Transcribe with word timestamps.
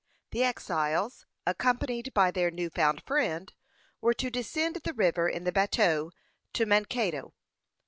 The 0.31 0.43
exiles, 0.43 1.27
accompanied 1.45 2.11
by 2.15 2.31
their 2.31 2.49
new 2.49 2.71
found 2.71 3.03
friend, 3.03 3.53
were 4.01 4.15
to 4.15 4.31
descend 4.31 4.77
the 4.77 4.93
river 4.95 5.29
in 5.29 5.43
the 5.43 5.51
bateau 5.51 6.11
to 6.53 6.65
Mankato. 6.65 7.35